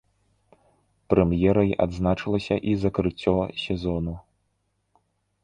[1.13, 3.35] Прэм'ерай адзначылася і закрыццё
[3.67, 4.17] сезону.